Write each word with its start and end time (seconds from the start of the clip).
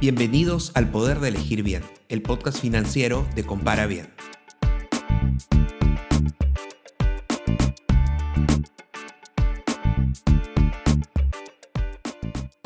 Bienvenidos 0.00 0.70
al 0.76 0.92
Poder 0.92 1.18
de 1.18 1.26
Elegir 1.26 1.64
Bien, 1.64 1.82
el 2.08 2.22
podcast 2.22 2.60
financiero 2.60 3.26
de 3.34 3.42
Compara 3.42 3.88
Bien. 3.88 4.06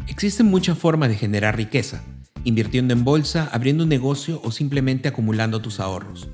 Existen 0.09 0.45
muchas 0.45 0.77
formas 0.77 1.09
de 1.09 1.17
generar 1.17 1.57
riqueza, 1.57 2.03
invirtiendo 2.45 2.93
en 2.93 3.03
bolsa, 3.03 3.49
abriendo 3.51 3.85
un 3.85 3.89
negocio 3.89 4.43
o 4.45 4.53
simplemente 4.53 5.09
acumulando 5.09 5.63
tus 5.63 5.81
ahorros. 5.81 6.29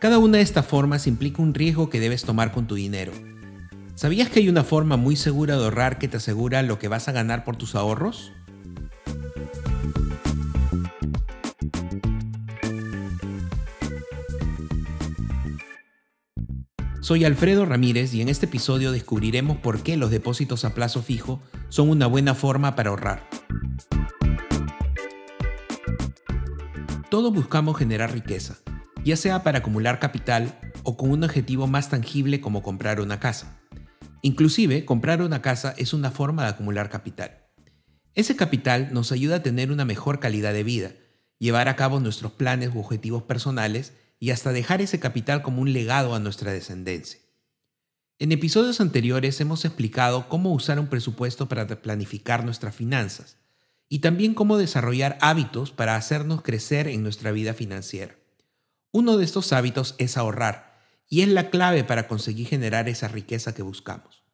Cada 0.00 0.18
una 0.18 0.36
de 0.36 0.42
estas 0.42 0.66
formas 0.66 1.06
implica 1.06 1.40
un 1.40 1.54
riesgo 1.54 1.88
que 1.88 1.98
debes 1.98 2.24
tomar 2.24 2.52
con 2.52 2.66
tu 2.66 2.74
dinero. 2.74 3.12
¿Sabías 3.94 4.28
que 4.28 4.40
hay 4.40 4.50
una 4.50 4.64
forma 4.64 4.98
muy 4.98 5.16
segura 5.16 5.56
de 5.56 5.64
ahorrar 5.64 5.96
que 5.96 6.08
te 6.08 6.18
asegura 6.18 6.62
lo 6.62 6.78
que 6.78 6.88
vas 6.88 7.08
a 7.08 7.12
ganar 7.12 7.42
por 7.42 7.56
tus 7.56 7.74
ahorros? 7.74 8.34
Soy 17.06 17.24
Alfredo 17.24 17.64
Ramírez 17.66 18.14
y 18.14 18.20
en 18.20 18.28
este 18.28 18.46
episodio 18.46 18.90
descubriremos 18.90 19.58
por 19.58 19.84
qué 19.84 19.96
los 19.96 20.10
depósitos 20.10 20.64
a 20.64 20.74
plazo 20.74 21.02
fijo 21.02 21.40
son 21.68 21.88
una 21.88 22.08
buena 22.08 22.34
forma 22.34 22.74
para 22.74 22.90
ahorrar. 22.90 23.28
Todos 27.08 27.32
buscamos 27.32 27.78
generar 27.78 28.12
riqueza, 28.12 28.56
ya 29.04 29.16
sea 29.16 29.44
para 29.44 29.58
acumular 29.58 30.00
capital 30.00 30.58
o 30.82 30.96
con 30.96 31.12
un 31.12 31.22
objetivo 31.22 31.68
más 31.68 31.90
tangible 31.90 32.40
como 32.40 32.64
comprar 32.64 33.00
una 33.00 33.20
casa. 33.20 33.60
Inclusive, 34.22 34.84
comprar 34.84 35.22
una 35.22 35.42
casa 35.42 35.74
es 35.76 35.94
una 35.94 36.10
forma 36.10 36.42
de 36.42 36.48
acumular 36.48 36.90
capital. 36.90 37.46
Ese 38.14 38.34
capital 38.34 38.88
nos 38.90 39.12
ayuda 39.12 39.36
a 39.36 39.42
tener 39.44 39.70
una 39.70 39.84
mejor 39.84 40.18
calidad 40.18 40.52
de 40.52 40.64
vida, 40.64 40.90
llevar 41.38 41.68
a 41.68 41.76
cabo 41.76 42.00
nuestros 42.00 42.32
planes 42.32 42.74
u 42.74 42.80
objetivos 42.80 43.22
personales 43.22 43.92
y 44.18 44.30
hasta 44.30 44.52
dejar 44.52 44.80
ese 44.80 44.98
capital 44.98 45.42
como 45.42 45.62
un 45.62 45.72
legado 45.72 46.14
a 46.14 46.20
nuestra 46.20 46.52
descendencia. 46.52 47.20
En 48.18 48.32
episodios 48.32 48.80
anteriores 48.80 49.40
hemos 49.40 49.64
explicado 49.64 50.28
cómo 50.28 50.52
usar 50.52 50.80
un 50.80 50.86
presupuesto 50.86 51.48
para 51.48 51.66
planificar 51.66 52.44
nuestras 52.44 52.74
finanzas 52.74 53.36
y 53.88 53.98
también 53.98 54.32
cómo 54.32 54.56
desarrollar 54.56 55.18
hábitos 55.20 55.70
para 55.70 55.96
hacernos 55.96 56.42
crecer 56.42 56.88
en 56.88 57.02
nuestra 57.02 57.30
vida 57.30 57.52
financiera. 57.52 58.16
Uno 58.90 59.18
de 59.18 59.24
estos 59.24 59.52
hábitos 59.52 59.94
es 59.98 60.16
ahorrar 60.16 60.80
y 61.08 61.20
es 61.20 61.28
la 61.28 61.50
clave 61.50 61.84
para 61.84 62.08
conseguir 62.08 62.48
generar 62.48 62.88
esa 62.88 63.08
riqueza 63.08 63.54
que 63.54 63.62
buscamos. 63.62 64.24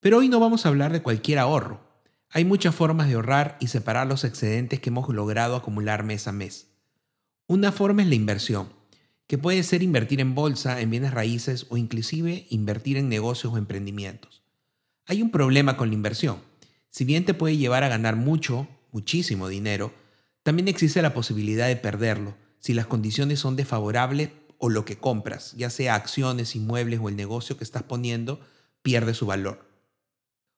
Pero 0.00 0.18
hoy 0.18 0.28
no 0.28 0.40
vamos 0.40 0.64
a 0.64 0.70
hablar 0.70 0.92
de 0.92 1.02
cualquier 1.02 1.38
ahorro. 1.38 1.86
Hay 2.30 2.44
muchas 2.44 2.74
formas 2.74 3.08
de 3.08 3.14
ahorrar 3.14 3.58
y 3.60 3.66
separar 3.66 4.06
los 4.06 4.24
excedentes 4.24 4.80
que 4.80 4.90
hemos 4.90 5.08
logrado 5.08 5.56
acumular 5.56 6.04
mes 6.04 6.26
a 6.26 6.32
mes. 6.32 6.68
Una 7.46 7.72
forma 7.72 8.02
es 8.02 8.08
la 8.08 8.14
inversión, 8.14 8.72
que 9.28 9.38
puede 9.38 9.62
ser 9.62 9.82
invertir 9.82 10.20
en 10.20 10.34
bolsa, 10.34 10.80
en 10.80 10.90
bienes 10.90 11.12
raíces 11.12 11.66
o 11.68 11.76
inclusive 11.76 12.46
invertir 12.48 12.96
en 12.96 13.10
negocios 13.10 13.52
o 13.52 13.58
emprendimientos. 13.58 14.42
Hay 15.06 15.22
un 15.22 15.30
problema 15.30 15.76
con 15.76 15.88
la 15.88 15.94
inversión. 15.94 16.38
Si 16.90 17.04
bien 17.04 17.26
te 17.26 17.34
puede 17.34 17.58
llevar 17.58 17.84
a 17.84 17.88
ganar 17.88 18.16
mucho, 18.16 18.66
muchísimo 18.90 19.48
dinero, 19.48 19.92
también 20.42 20.66
existe 20.66 21.02
la 21.02 21.12
posibilidad 21.12 21.68
de 21.68 21.76
perderlo 21.76 22.34
si 22.58 22.72
las 22.72 22.86
condiciones 22.86 23.38
son 23.38 23.54
desfavorables 23.54 24.30
o 24.56 24.70
lo 24.70 24.86
que 24.86 24.98
compras, 24.98 25.52
ya 25.56 25.68
sea 25.68 25.94
acciones, 25.94 26.56
inmuebles 26.56 26.98
o 27.00 27.10
el 27.10 27.16
negocio 27.16 27.58
que 27.58 27.64
estás 27.64 27.82
poniendo, 27.82 28.40
pierde 28.82 29.12
su 29.12 29.26
valor. 29.26 29.68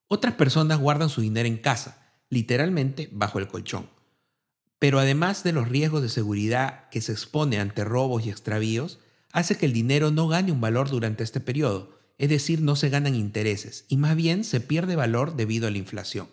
Otras 0.07 0.35
personas 0.35 0.79
guardan 0.79 1.09
su 1.09 1.21
dinero 1.21 1.49
en 1.49 1.59
casa, 1.59 2.15
literalmente 2.29 3.09
bajo 3.13 3.41
el 3.41 3.49
colchón. 3.49 3.89
Pero 4.81 4.99
además 4.99 5.45
de 5.45 5.53
los 5.53 5.69
riesgos 5.69 6.03
de 6.03 6.09
seguridad 6.09 6.89
que 6.89 7.03
se 7.03 7.13
expone 7.13 7.61
ante 7.61 7.85
robos 7.85 8.27
y 8.27 8.31
extravíos, 8.31 8.99
hace 9.31 9.57
que 9.57 9.67
el 9.67 9.73
dinero 9.73 10.11
no 10.11 10.27
gane 10.27 10.51
un 10.51 10.61
valor 10.61 10.91
durante 10.91 11.23
este 11.23 11.39
periodo, 11.39 12.01
es 12.19 12.31
decir, 12.31 12.63
no 12.63 12.77
se 12.77 12.89
ganan 12.89 13.15
intereses, 13.15 13.85
y 13.89 13.99
más 13.99 14.17
bien 14.17 14.43
se 14.43 14.61
pierde 14.61 14.97
valor 14.97 15.37
debido 15.37 15.69
a 15.69 15.71
la 15.71 15.79
inflación. 15.79 16.29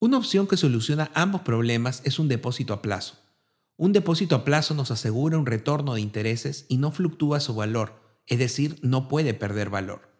Una 0.00 0.18
opción 0.18 0.46
que 0.46 0.56
soluciona 0.56 1.10
ambos 1.14 1.42
problemas 1.42 2.00
es 2.04 2.18
un 2.18 2.28
depósito 2.28 2.72
a 2.72 2.82
plazo. 2.82 3.18
Un 3.76 3.92
depósito 3.92 4.34
a 4.34 4.44
plazo 4.44 4.74
nos 4.74 4.90
asegura 4.90 5.38
un 5.38 5.46
retorno 5.46 5.94
de 5.94 6.00
intereses 6.00 6.64
y 6.68 6.78
no 6.78 6.92
fluctúa 6.92 7.40
su 7.40 7.54
valor, 7.54 8.00
es 8.26 8.38
decir, 8.38 8.78
no 8.82 9.08
puede 9.08 9.34
perder 9.34 9.68
valor. 9.68 10.10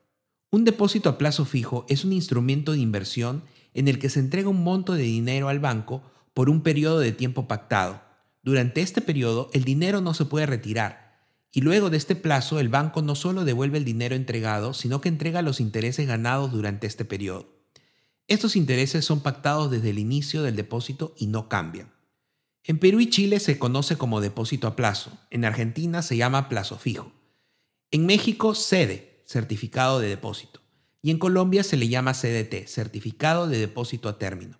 Un 0.50 0.64
depósito 0.64 1.08
a 1.08 1.16
plazo 1.16 1.46
fijo 1.46 1.86
es 1.88 2.04
un 2.04 2.12
instrumento 2.12 2.72
de 2.72 2.78
inversión 2.78 3.44
en 3.72 3.88
el 3.88 3.98
que 3.98 4.10
se 4.10 4.20
entrega 4.20 4.50
un 4.50 4.62
monto 4.62 4.92
de 4.92 5.02
dinero 5.02 5.48
al 5.48 5.58
banco 5.58 6.02
por 6.34 6.50
un 6.50 6.62
periodo 6.62 6.98
de 7.00 7.12
tiempo 7.12 7.48
pactado. 7.48 8.02
Durante 8.42 8.80
este 8.80 9.00
periodo 9.00 9.50
el 9.52 9.64
dinero 9.64 10.00
no 10.00 10.14
se 10.14 10.24
puede 10.24 10.46
retirar 10.46 11.02
y 11.52 11.60
luego 11.60 11.90
de 11.90 11.98
este 11.98 12.16
plazo 12.16 12.58
el 12.60 12.70
banco 12.70 13.02
no 13.02 13.14
solo 13.14 13.44
devuelve 13.44 13.76
el 13.76 13.84
dinero 13.84 14.14
entregado, 14.14 14.72
sino 14.72 15.00
que 15.00 15.10
entrega 15.10 15.42
los 15.42 15.60
intereses 15.60 16.06
ganados 16.06 16.50
durante 16.50 16.86
este 16.86 17.04
periodo. 17.04 17.46
Estos 18.26 18.56
intereses 18.56 19.04
son 19.04 19.20
pactados 19.20 19.70
desde 19.70 19.90
el 19.90 19.98
inicio 19.98 20.42
del 20.42 20.56
depósito 20.56 21.14
y 21.18 21.26
no 21.26 21.50
cambian. 21.50 21.92
En 22.64 22.78
Perú 22.78 23.00
y 23.00 23.10
Chile 23.10 23.38
se 23.38 23.58
conoce 23.58 23.96
como 23.98 24.20
depósito 24.20 24.66
a 24.66 24.76
plazo, 24.76 25.18
en 25.30 25.44
Argentina 25.44 26.00
se 26.00 26.16
llama 26.16 26.48
plazo 26.48 26.78
fijo. 26.78 27.12
En 27.90 28.06
México, 28.06 28.54
CEDE, 28.54 29.22
certificado 29.26 30.00
de 30.00 30.08
depósito, 30.08 30.60
y 31.02 31.10
en 31.10 31.18
Colombia 31.18 31.64
se 31.64 31.76
le 31.76 31.88
llama 31.88 32.14
CDT, 32.14 32.66
certificado 32.68 33.48
de 33.48 33.58
depósito 33.58 34.08
a 34.08 34.18
término. 34.18 34.58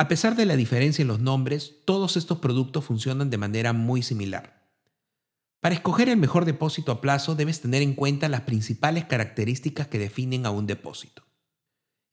A 0.00 0.08
pesar 0.08 0.34
de 0.34 0.46
la 0.46 0.56
diferencia 0.56 1.02
en 1.02 1.08
los 1.08 1.20
nombres, 1.20 1.74
todos 1.84 2.16
estos 2.16 2.38
productos 2.38 2.86
funcionan 2.86 3.28
de 3.28 3.36
manera 3.36 3.74
muy 3.74 4.00
similar. 4.00 4.66
Para 5.60 5.74
escoger 5.74 6.08
el 6.08 6.16
mejor 6.16 6.46
depósito 6.46 6.90
a 6.90 7.02
plazo 7.02 7.34
debes 7.34 7.60
tener 7.60 7.82
en 7.82 7.92
cuenta 7.92 8.30
las 8.30 8.40
principales 8.40 9.04
características 9.04 9.88
que 9.88 9.98
definen 9.98 10.46
a 10.46 10.52
un 10.52 10.66
depósito. 10.66 11.24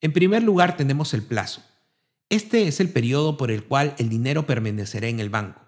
En 0.01 0.11
primer 0.11 0.43
lugar 0.43 0.75
tenemos 0.75 1.13
el 1.13 1.23
plazo. 1.23 1.63
Este 2.27 2.67
es 2.67 2.81
el 2.81 2.89
periodo 2.89 3.37
por 3.37 3.51
el 3.51 3.63
cual 3.63 3.95
el 3.99 4.09
dinero 4.09 4.45
permanecerá 4.45 5.07
en 5.07 5.21
el 5.21 5.29
banco. 5.29 5.61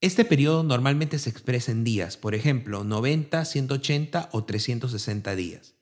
Este 0.00 0.24
periodo 0.24 0.64
normalmente 0.64 1.20
se 1.20 1.30
expresa 1.30 1.70
en 1.70 1.84
días, 1.84 2.16
por 2.16 2.34
ejemplo, 2.34 2.82
90, 2.82 3.44
180 3.44 4.30
o 4.32 4.42
360 4.42 5.36
días. 5.36 5.76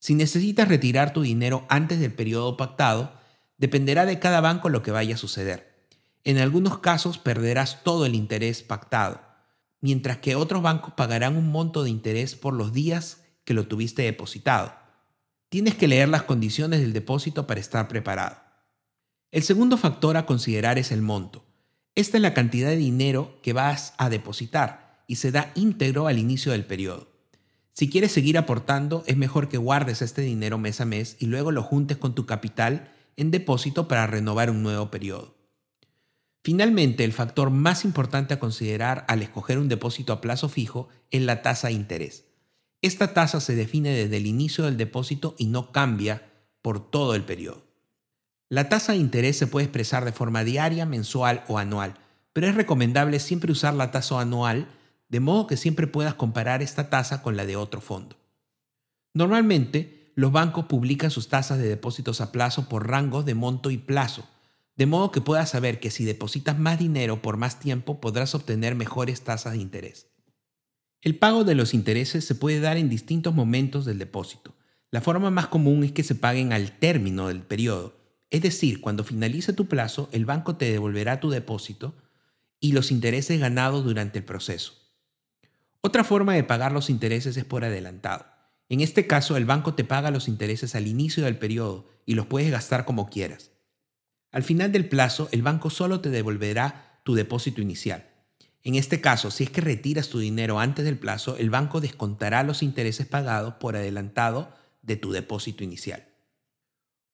Si 0.00 0.14
necesitas 0.14 0.68
retirar 0.68 1.14
tu 1.14 1.22
dinero 1.22 1.64
antes 1.70 1.98
del 1.98 2.12
periodo 2.12 2.58
pactado, 2.58 3.16
Dependerá 3.58 4.06
de 4.06 4.18
cada 4.18 4.40
banco 4.40 4.68
lo 4.68 4.82
que 4.82 4.92
vaya 4.92 5.16
a 5.16 5.18
suceder. 5.18 5.68
En 6.24 6.38
algunos 6.38 6.78
casos 6.78 7.18
perderás 7.18 7.82
todo 7.82 8.06
el 8.06 8.14
interés 8.14 8.62
pactado, 8.62 9.20
mientras 9.80 10.18
que 10.18 10.36
otros 10.36 10.62
bancos 10.62 10.94
pagarán 10.94 11.36
un 11.36 11.48
monto 11.50 11.82
de 11.82 11.90
interés 11.90 12.36
por 12.36 12.54
los 12.54 12.72
días 12.72 13.24
que 13.44 13.54
lo 13.54 13.66
tuviste 13.66 14.02
depositado. 14.02 14.74
Tienes 15.48 15.74
que 15.74 15.88
leer 15.88 16.08
las 16.08 16.24
condiciones 16.24 16.80
del 16.80 16.92
depósito 16.92 17.46
para 17.46 17.60
estar 17.60 17.88
preparado. 17.88 18.36
El 19.32 19.42
segundo 19.42 19.76
factor 19.76 20.16
a 20.16 20.26
considerar 20.26 20.78
es 20.78 20.92
el 20.92 21.02
monto. 21.02 21.44
Esta 21.94 22.16
es 22.18 22.22
la 22.22 22.34
cantidad 22.34 22.68
de 22.68 22.76
dinero 22.76 23.40
que 23.42 23.52
vas 23.52 23.94
a 23.98 24.08
depositar 24.08 25.02
y 25.06 25.16
se 25.16 25.32
da 25.32 25.50
íntegro 25.54 26.06
al 26.06 26.18
inicio 26.18 26.52
del 26.52 26.64
periodo. 26.64 27.08
Si 27.72 27.88
quieres 27.88 28.12
seguir 28.12 28.38
aportando, 28.38 29.02
es 29.06 29.16
mejor 29.16 29.48
que 29.48 29.56
guardes 29.56 30.02
este 30.02 30.22
dinero 30.22 30.58
mes 30.58 30.80
a 30.80 30.84
mes 30.84 31.16
y 31.18 31.26
luego 31.26 31.50
lo 31.50 31.62
juntes 31.62 31.96
con 31.96 32.14
tu 32.14 32.26
capital 32.26 32.90
en 33.18 33.32
depósito 33.32 33.88
para 33.88 34.06
renovar 34.06 34.48
un 34.48 34.62
nuevo 34.62 34.90
periodo. 34.90 35.34
Finalmente, 36.42 37.04
el 37.04 37.12
factor 37.12 37.50
más 37.50 37.84
importante 37.84 38.32
a 38.32 38.38
considerar 38.38 39.04
al 39.08 39.22
escoger 39.22 39.58
un 39.58 39.68
depósito 39.68 40.12
a 40.12 40.20
plazo 40.20 40.48
fijo 40.48 40.88
es 41.10 41.20
la 41.22 41.42
tasa 41.42 41.68
de 41.68 41.74
interés. 41.74 42.26
Esta 42.80 43.12
tasa 43.12 43.40
se 43.40 43.56
define 43.56 43.90
desde 43.90 44.16
el 44.16 44.26
inicio 44.26 44.64
del 44.64 44.76
depósito 44.76 45.34
y 45.36 45.46
no 45.46 45.72
cambia 45.72 46.30
por 46.62 46.90
todo 46.90 47.16
el 47.16 47.24
periodo. 47.24 47.64
La 48.48 48.68
tasa 48.68 48.92
de 48.92 48.98
interés 48.98 49.36
se 49.36 49.48
puede 49.48 49.64
expresar 49.64 50.04
de 50.04 50.12
forma 50.12 50.44
diaria, 50.44 50.86
mensual 50.86 51.44
o 51.48 51.58
anual, 51.58 51.94
pero 52.32 52.46
es 52.46 52.54
recomendable 52.54 53.18
siempre 53.18 53.50
usar 53.50 53.74
la 53.74 53.90
tasa 53.90 54.20
anual 54.20 54.68
de 55.08 55.20
modo 55.20 55.48
que 55.48 55.56
siempre 55.56 55.88
puedas 55.88 56.14
comparar 56.14 56.62
esta 56.62 56.88
tasa 56.88 57.20
con 57.20 57.36
la 57.36 57.46
de 57.46 57.56
otro 57.56 57.80
fondo. 57.80 58.16
Normalmente, 59.12 59.97
los 60.18 60.32
bancos 60.32 60.64
publican 60.64 61.12
sus 61.12 61.28
tasas 61.28 61.58
de 61.58 61.68
depósitos 61.68 62.20
a 62.20 62.32
plazo 62.32 62.68
por 62.68 62.88
rangos 62.88 63.24
de 63.24 63.36
monto 63.36 63.70
y 63.70 63.78
plazo, 63.78 64.28
de 64.74 64.84
modo 64.84 65.12
que 65.12 65.20
puedas 65.20 65.50
saber 65.50 65.78
que 65.78 65.92
si 65.92 66.04
depositas 66.04 66.58
más 66.58 66.76
dinero 66.76 67.22
por 67.22 67.36
más 67.36 67.60
tiempo 67.60 68.00
podrás 68.00 68.34
obtener 68.34 68.74
mejores 68.74 69.22
tasas 69.22 69.52
de 69.52 69.60
interés. 69.60 70.08
El 71.02 71.16
pago 71.16 71.44
de 71.44 71.54
los 71.54 71.72
intereses 71.72 72.24
se 72.24 72.34
puede 72.34 72.58
dar 72.58 72.78
en 72.78 72.88
distintos 72.88 73.32
momentos 73.32 73.84
del 73.84 74.00
depósito. 74.00 74.56
La 74.90 75.00
forma 75.00 75.30
más 75.30 75.46
común 75.46 75.84
es 75.84 75.92
que 75.92 76.02
se 76.02 76.16
paguen 76.16 76.52
al 76.52 76.76
término 76.80 77.28
del 77.28 77.42
periodo, 77.42 77.94
es 78.28 78.42
decir, 78.42 78.80
cuando 78.80 79.04
finalice 79.04 79.52
tu 79.52 79.68
plazo, 79.68 80.08
el 80.10 80.24
banco 80.24 80.56
te 80.56 80.68
devolverá 80.72 81.20
tu 81.20 81.30
depósito 81.30 81.94
y 82.58 82.72
los 82.72 82.90
intereses 82.90 83.38
ganados 83.38 83.84
durante 83.84 84.18
el 84.18 84.24
proceso. 84.24 84.72
Otra 85.80 86.02
forma 86.02 86.34
de 86.34 86.42
pagar 86.42 86.72
los 86.72 86.90
intereses 86.90 87.36
es 87.36 87.44
por 87.44 87.64
adelantado. 87.64 88.37
En 88.68 88.80
este 88.80 89.06
caso, 89.06 89.36
el 89.36 89.46
banco 89.46 89.74
te 89.74 89.84
paga 89.84 90.10
los 90.10 90.28
intereses 90.28 90.74
al 90.74 90.86
inicio 90.86 91.24
del 91.24 91.38
periodo 91.38 91.88
y 92.04 92.14
los 92.14 92.26
puedes 92.26 92.50
gastar 92.50 92.84
como 92.84 93.08
quieras. 93.08 93.50
Al 94.30 94.42
final 94.42 94.72
del 94.72 94.88
plazo, 94.88 95.28
el 95.32 95.42
banco 95.42 95.70
solo 95.70 96.00
te 96.00 96.10
devolverá 96.10 97.00
tu 97.02 97.14
depósito 97.14 97.62
inicial. 97.62 98.06
En 98.62 98.74
este 98.74 99.00
caso, 99.00 99.30
si 99.30 99.44
es 99.44 99.50
que 99.50 99.62
retiras 99.62 100.10
tu 100.10 100.18
dinero 100.18 100.60
antes 100.60 100.84
del 100.84 100.98
plazo, 100.98 101.36
el 101.38 101.48
banco 101.48 101.80
descontará 101.80 102.42
los 102.42 102.62
intereses 102.62 103.06
pagados 103.06 103.54
por 103.54 103.76
adelantado 103.76 104.52
de 104.82 104.96
tu 104.96 105.12
depósito 105.12 105.64
inicial. 105.64 106.06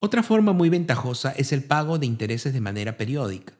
Otra 0.00 0.22
forma 0.22 0.52
muy 0.52 0.68
ventajosa 0.68 1.30
es 1.30 1.52
el 1.52 1.62
pago 1.62 1.98
de 1.98 2.06
intereses 2.06 2.52
de 2.52 2.60
manera 2.60 2.96
periódica. 2.96 3.54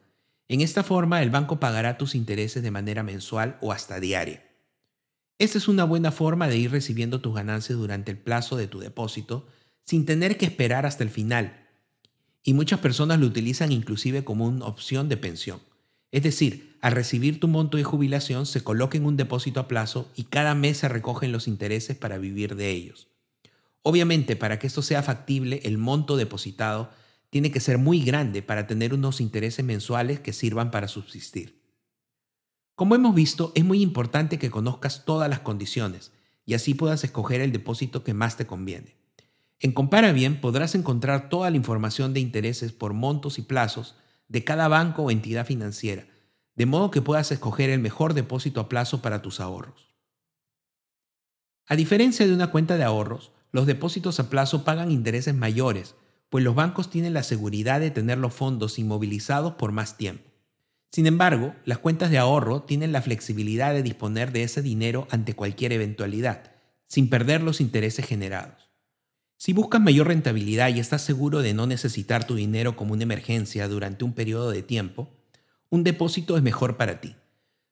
En 0.47 0.61
esta 0.61 0.83
forma, 0.83 1.23
el 1.23 1.29
banco 1.29 1.59
pagará 1.59 1.97
tus 1.97 2.13
intereses 2.13 2.61
de 2.61 2.71
manera 2.71 3.01
mensual 3.01 3.57
o 3.61 3.71
hasta 3.71 3.99
diaria. 3.99 4.43
Esta 5.37 5.57
es 5.57 5.67
una 5.67 5.83
buena 5.83 6.13
forma 6.13 6.47
de 6.47 6.57
ir 6.57 6.71
recibiendo 6.71 7.19
tus 7.19 7.35
ganancias 7.35 7.77
durante 7.77 8.11
el 8.11 8.17
plazo 8.17 8.55
de 8.55 8.67
tu 8.67 8.79
depósito 8.79 9.45
sin 9.83 10.05
tener 10.05 10.37
que 10.37 10.45
esperar 10.45 10.85
hasta 10.85 11.03
el 11.03 11.09
final. 11.09 11.67
Y 12.41 12.53
muchas 12.53 12.79
personas 12.79 13.19
lo 13.19 13.27
utilizan 13.27 13.73
inclusive 13.73 14.23
como 14.23 14.45
una 14.45 14.65
opción 14.65 15.09
de 15.09 15.17
pensión. 15.17 15.59
Es 16.11 16.23
decir, 16.23 16.77
al 16.79 16.93
recibir 16.93 17.41
tu 17.41 17.49
monto 17.49 17.75
de 17.75 17.83
jubilación 17.83 18.45
se 18.45 18.63
coloca 18.63 18.97
en 18.97 19.05
un 19.05 19.17
depósito 19.17 19.59
a 19.59 19.67
plazo 19.67 20.09
y 20.15 20.23
cada 20.23 20.55
mes 20.55 20.77
se 20.77 20.87
recogen 20.87 21.33
los 21.33 21.49
intereses 21.49 21.97
para 21.97 22.17
vivir 22.17 22.55
de 22.55 22.71
ellos. 22.71 23.09
Obviamente, 23.81 24.37
para 24.37 24.57
que 24.57 24.67
esto 24.67 24.81
sea 24.81 25.03
factible, 25.03 25.59
el 25.65 25.77
monto 25.77 26.15
depositado 26.15 26.91
tiene 27.29 27.51
que 27.51 27.59
ser 27.59 27.77
muy 27.77 28.05
grande 28.05 28.41
para 28.41 28.67
tener 28.67 28.93
unos 28.93 29.19
intereses 29.19 29.65
mensuales 29.65 30.21
que 30.21 30.31
sirvan 30.31 30.71
para 30.71 30.87
subsistir. 30.87 31.64
Como 32.75 32.95
hemos 32.95 33.15
visto, 33.15 33.53
es 33.55 33.63
muy 33.63 33.81
importante 33.81 34.37
que 34.37 34.51
conozcas 34.51 35.05
todas 35.05 35.29
las 35.29 35.39
condiciones 35.39 36.11
y 36.45 36.55
así 36.55 36.73
puedas 36.73 37.05
escoger 37.05 37.39
el 37.39 37.53
depósito 37.53 38.03
que 38.03 38.13
más 38.13 38.35
te 38.35 38.45
conviene. 38.45 38.97
En 39.61 39.71
Compara 39.71 40.11
Bien 40.11 40.41
podrás 40.41 40.75
encontrar 40.75 41.29
toda 41.29 41.49
la 41.49 41.55
información 41.55 42.13
de 42.13 42.19
intereses 42.19 42.73
por 42.73 42.93
montos 42.93 43.39
y 43.39 43.43
plazos 43.43 43.95
de 44.27 44.43
cada 44.43 44.67
banco 44.67 45.03
o 45.03 45.11
entidad 45.11 45.45
financiera, 45.45 46.05
de 46.55 46.65
modo 46.65 46.91
que 46.91 47.01
puedas 47.01 47.31
escoger 47.31 47.69
el 47.69 47.79
mejor 47.79 48.13
depósito 48.13 48.59
a 48.59 48.67
plazo 48.67 49.01
para 49.01 49.21
tus 49.21 49.39
ahorros. 49.39 49.95
A 51.67 51.77
diferencia 51.77 52.27
de 52.27 52.33
una 52.33 52.51
cuenta 52.51 52.75
de 52.75 52.83
ahorros, 52.83 53.31
los 53.51 53.65
depósitos 53.65 54.19
a 54.19 54.29
plazo 54.29 54.65
pagan 54.65 54.91
intereses 54.91 55.33
mayores, 55.33 55.95
pues 56.29 56.43
los 56.43 56.55
bancos 56.55 56.89
tienen 56.89 57.13
la 57.13 57.23
seguridad 57.23 57.79
de 57.79 57.91
tener 57.91 58.17
los 58.17 58.33
fondos 58.33 58.77
inmovilizados 58.79 59.53
por 59.53 59.71
más 59.71 59.95
tiempo. 59.95 60.34
Sin 60.91 61.07
embargo, 61.07 61.53
las 61.65 61.79
cuentas 61.79 62.09
de 62.09 62.17
ahorro 62.17 62.63
tienen 62.63 62.91
la 62.91 63.01
flexibilidad 63.01 63.73
de 63.73 63.83
disponer 63.83 64.31
de 64.31 64.43
ese 64.43 64.61
dinero 64.61 65.07
ante 65.11 65.33
cualquier 65.33 65.73
eventualidad, 65.73 66.51
sin 66.87 67.09
perder 67.09 67.41
los 67.41 67.59
intereses 67.61 68.05
generados. 68.05 68.69
Si 69.37 69.51
buscas 69.51 69.81
mayor 69.81 70.07
rentabilidad 70.07 70.69
y 70.69 70.79
estás 70.79 71.01
seguro 71.01 71.41
de 71.41 71.53
no 71.53 71.67
necesitar 71.67 72.25
tu 72.25 72.35
dinero 72.35 72.75
como 72.75 72.93
una 72.93 73.03
emergencia 73.03 73.67
durante 73.67 74.05
un 74.05 74.13
periodo 74.13 74.49
de 74.49 74.63
tiempo, 74.63 75.09
un 75.69 75.83
depósito 75.83 76.37
es 76.37 76.43
mejor 76.43 76.77
para 76.77 77.01
ti. 77.01 77.15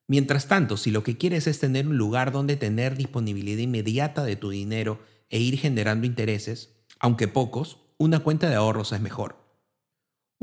Mientras 0.07 0.47
tanto, 0.47 0.75
si 0.75 0.91
lo 0.91 1.03
que 1.03 1.17
quieres 1.17 1.47
es 1.47 1.59
tener 1.59 1.87
un 1.87 1.97
lugar 1.97 2.31
donde 2.31 2.57
tener 2.57 2.97
disponibilidad 2.97 3.59
inmediata 3.61 4.23
de 4.23 4.35
tu 4.35 4.49
dinero 4.49 4.99
e 5.29 5.39
ir 5.39 5.57
generando 5.57 6.05
intereses, 6.05 6.75
aunque 6.99 7.29
pocos, 7.29 7.79
una 7.97 8.19
cuenta 8.19 8.49
de 8.49 8.55
ahorros 8.55 8.91
es 8.91 8.99
mejor. 8.99 9.42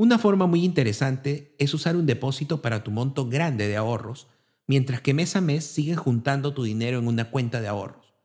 Una 0.01 0.17
forma 0.17 0.47
muy 0.47 0.65
interesante 0.65 1.53
es 1.59 1.75
usar 1.75 1.95
un 1.95 2.07
depósito 2.07 2.63
para 2.63 2.83
tu 2.83 2.89
monto 2.89 3.29
grande 3.29 3.67
de 3.67 3.77
ahorros, 3.77 4.25
mientras 4.65 4.99
que 4.99 5.13
mes 5.13 5.35
a 5.35 5.41
mes 5.41 5.63
sigues 5.63 5.99
juntando 5.99 6.55
tu 6.55 6.63
dinero 6.63 6.97
en 6.97 7.07
una 7.07 7.29
cuenta 7.29 7.61
de 7.61 7.67
ahorros. 7.67 8.15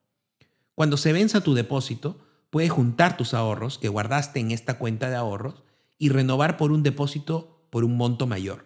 Cuando 0.74 0.96
se 0.96 1.12
venza 1.12 1.42
tu 1.42 1.52
depósito, 1.52 2.18
puedes 2.48 2.70
juntar 2.70 3.18
tus 3.18 3.34
ahorros 3.34 3.76
que 3.76 3.90
guardaste 3.90 4.40
en 4.40 4.52
esta 4.52 4.78
cuenta 4.78 5.10
de 5.10 5.16
ahorros 5.16 5.64
y 5.98 6.08
renovar 6.08 6.56
por 6.56 6.72
un 6.72 6.82
depósito 6.82 7.68
por 7.68 7.84
un 7.84 7.98
monto 7.98 8.26
mayor. 8.26 8.64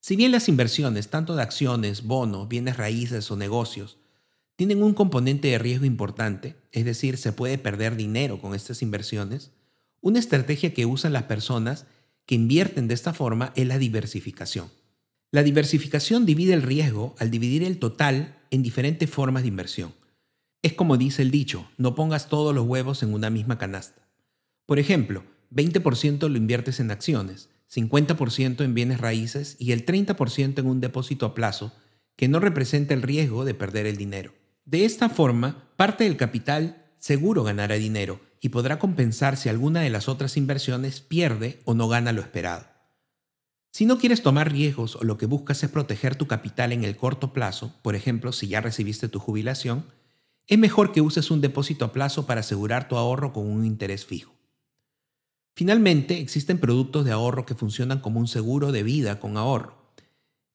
Si 0.00 0.16
bien 0.16 0.32
las 0.32 0.48
inversiones, 0.48 1.10
tanto 1.10 1.36
de 1.36 1.42
acciones, 1.42 2.02
bonos, 2.04 2.48
bienes 2.48 2.78
raíces 2.78 3.30
o 3.30 3.36
negocios, 3.36 3.98
tienen 4.56 4.82
un 4.82 4.94
componente 4.94 5.48
de 5.48 5.58
riesgo 5.58 5.84
importante, 5.84 6.56
es 6.72 6.86
decir, 6.86 7.18
se 7.18 7.32
puede 7.32 7.58
perder 7.58 7.94
dinero 7.94 8.40
con 8.40 8.54
estas 8.54 8.80
inversiones, 8.80 9.52
una 10.00 10.18
estrategia 10.18 10.72
que 10.72 10.86
usan 10.86 11.12
las 11.12 11.24
personas 11.24 11.84
que 12.26 12.34
invierten 12.34 12.88
de 12.88 12.94
esta 12.94 13.14
forma 13.14 13.52
es 13.54 13.66
la 13.66 13.78
diversificación. 13.78 14.70
La 15.30 15.42
diversificación 15.42 16.26
divide 16.26 16.54
el 16.54 16.62
riesgo 16.62 17.14
al 17.18 17.30
dividir 17.30 17.62
el 17.62 17.78
total 17.78 18.36
en 18.50 18.62
diferentes 18.62 19.08
formas 19.08 19.42
de 19.42 19.48
inversión. 19.48 19.94
Es 20.62 20.72
como 20.72 20.96
dice 20.96 21.22
el 21.22 21.30
dicho, 21.30 21.68
no 21.78 21.94
pongas 21.94 22.28
todos 22.28 22.54
los 22.54 22.66
huevos 22.66 23.02
en 23.02 23.14
una 23.14 23.30
misma 23.30 23.58
canasta. 23.58 24.02
Por 24.66 24.78
ejemplo, 24.78 25.22
20% 25.52 26.28
lo 26.28 26.36
inviertes 26.36 26.80
en 26.80 26.90
acciones, 26.90 27.48
50% 27.72 28.64
en 28.64 28.74
bienes 28.74 29.00
raíces 29.00 29.56
y 29.58 29.72
el 29.72 29.86
30% 29.86 30.58
en 30.58 30.66
un 30.66 30.80
depósito 30.80 31.26
a 31.26 31.34
plazo 31.34 31.72
que 32.16 32.28
no 32.28 32.40
representa 32.40 32.94
el 32.94 33.02
riesgo 33.02 33.44
de 33.44 33.54
perder 33.54 33.86
el 33.86 33.96
dinero. 33.96 34.32
De 34.64 34.84
esta 34.84 35.08
forma, 35.08 35.70
parte 35.76 36.04
del 36.04 36.16
capital 36.16 36.84
seguro 36.98 37.44
ganará 37.44 37.76
dinero 37.76 38.20
y 38.40 38.50
podrá 38.50 38.78
compensar 38.78 39.36
si 39.36 39.48
alguna 39.48 39.80
de 39.80 39.90
las 39.90 40.08
otras 40.08 40.36
inversiones 40.36 41.00
pierde 41.00 41.60
o 41.64 41.74
no 41.74 41.88
gana 41.88 42.12
lo 42.12 42.20
esperado. 42.20 42.66
Si 43.72 43.84
no 43.84 43.98
quieres 43.98 44.22
tomar 44.22 44.52
riesgos 44.52 44.96
o 44.96 45.04
lo 45.04 45.18
que 45.18 45.26
buscas 45.26 45.62
es 45.62 45.70
proteger 45.70 46.16
tu 46.16 46.26
capital 46.26 46.72
en 46.72 46.84
el 46.84 46.96
corto 46.96 47.32
plazo, 47.32 47.74
por 47.82 47.94
ejemplo, 47.94 48.32
si 48.32 48.48
ya 48.48 48.60
recibiste 48.60 49.08
tu 49.08 49.18
jubilación, 49.18 49.84
es 50.46 50.58
mejor 50.58 50.92
que 50.92 51.00
uses 51.00 51.30
un 51.30 51.40
depósito 51.40 51.84
a 51.84 51.92
plazo 51.92 52.24
para 52.24 52.40
asegurar 52.40 52.88
tu 52.88 52.96
ahorro 52.96 53.32
con 53.32 53.46
un 53.46 53.66
interés 53.66 54.06
fijo. 54.06 54.34
Finalmente, 55.54 56.20
existen 56.20 56.58
productos 56.58 57.04
de 57.04 57.12
ahorro 57.12 57.46
que 57.46 57.54
funcionan 57.54 58.00
como 58.00 58.20
un 58.20 58.28
seguro 58.28 58.72
de 58.72 58.82
vida 58.82 59.18
con 59.20 59.36
ahorro. 59.36 59.92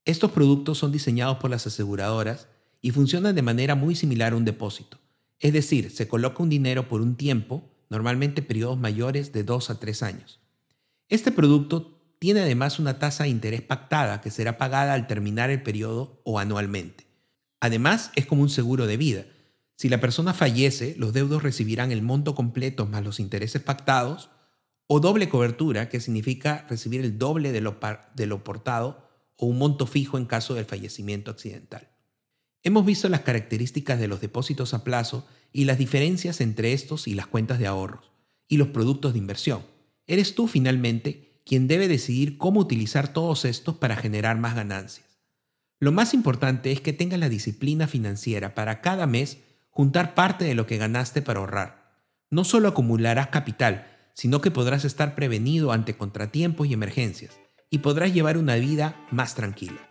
Estos 0.05 0.31
productos 0.31 0.77
son 0.77 0.91
diseñados 0.91 1.37
por 1.37 1.51
las 1.51 1.67
aseguradoras 1.67 2.47
y 2.81 2.91
funcionan 2.91 3.35
de 3.35 3.41
manera 3.41 3.75
muy 3.75 3.95
similar 3.95 4.33
a 4.33 4.35
un 4.35 4.45
depósito. 4.45 4.99
Es 5.39 5.53
decir, 5.53 5.91
se 5.91 6.07
coloca 6.07 6.41
un 6.41 6.49
dinero 6.49 6.87
por 6.87 7.01
un 7.01 7.15
tiempo 7.15 7.70
normalmente 7.91 8.41
periodos 8.41 8.79
mayores 8.79 9.33
de 9.33 9.43
2 9.43 9.69
a 9.69 9.79
3 9.79 10.01
años. 10.01 10.39
Este 11.09 11.29
producto 11.31 12.01
tiene 12.19 12.39
además 12.39 12.79
una 12.79 12.99
tasa 12.99 13.25
de 13.25 13.29
interés 13.29 13.61
pactada 13.61 14.21
que 14.21 14.31
será 14.31 14.57
pagada 14.57 14.93
al 14.93 15.07
terminar 15.07 15.49
el 15.49 15.61
periodo 15.61 16.21
o 16.23 16.39
anualmente. 16.39 17.05
Además, 17.59 18.11
es 18.15 18.25
como 18.25 18.43
un 18.43 18.49
seguro 18.49 18.87
de 18.87 18.95
vida. 18.95 19.25
Si 19.75 19.89
la 19.89 19.99
persona 19.99 20.33
fallece, 20.33 20.95
los 20.97 21.11
deudos 21.11 21.43
recibirán 21.43 21.91
el 21.91 22.01
monto 22.01 22.33
completo 22.33 22.85
más 22.85 23.03
los 23.03 23.19
intereses 23.19 23.61
pactados, 23.61 24.29
o 24.87 25.01
doble 25.01 25.27
cobertura, 25.27 25.89
que 25.89 25.99
significa 25.99 26.65
recibir 26.69 27.01
el 27.01 27.17
doble 27.17 27.51
de 27.51 27.59
lo, 27.59 27.77
de 28.15 28.25
lo 28.25 28.43
portado, 28.43 29.09
o 29.35 29.47
un 29.47 29.57
monto 29.57 29.85
fijo 29.85 30.17
en 30.17 30.25
caso 30.25 30.53
del 30.53 30.65
fallecimiento 30.65 31.29
accidental. 31.29 31.90
Hemos 32.63 32.85
visto 32.85 33.09
las 33.09 33.21
características 33.21 33.99
de 33.99 34.07
los 34.07 34.21
depósitos 34.21 34.73
a 34.73 34.83
plazo 34.83 35.25
y 35.51 35.65
las 35.65 35.79
diferencias 35.79 36.41
entre 36.41 36.73
estos 36.73 37.07
y 37.07 37.15
las 37.15 37.27
cuentas 37.27 37.57
de 37.57 37.67
ahorros 37.67 38.11
y 38.47 38.57
los 38.57 38.67
productos 38.67 39.13
de 39.13 39.19
inversión. 39.19 39.63
Eres 40.05 40.35
tú 40.35 40.47
finalmente 40.47 41.41
quien 41.45 41.67
debe 41.67 41.87
decidir 41.87 42.37
cómo 42.37 42.59
utilizar 42.59 43.11
todos 43.13 43.45
estos 43.45 43.75
para 43.75 43.95
generar 43.95 44.37
más 44.37 44.55
ganancias. 44.55 45.07
Lo 45.79 45.91
más 45.91 46.13
importante 46.13 46.71
es 46.71 46.81
que 46.81 46.93
tengas 46.93 47.19
la 47.19 47.29
disciplina 47.29 47.87
financiera 47.87 48.53
para 48.53 48.81
cada 48.81 49.07
mes 49.07 49.39
juntar 49.71 50.13
parte 50.13 50.45
de 50.45 50.53
lo 50.53 50.67
que 50.67 50.77
ganaste 50.77 51.23
para 51.23 51.39
ahorrar. 51.39 51.95
No 52.29 52.43
solo 52.43 52.67
acumularás 52.67 53.27
capital, 53.27 53.87
sino 54.13 54.41
que 54.41 54.51
podrás 54.51 54.85
estar 54.85 55.15
prevenido 55.15 55.71
ante 55.71 55.95
contratiempos 55.95 56.67
y 56.67 56.73
emergencias 56.73 57.39
y 57.71 57.79
podrás 57.79 58.13
llevar 58.13 58.37
una 58.37 58.55
vida 58.55 59.03
más 59.09 59.33
tranquila. 59.33 59.90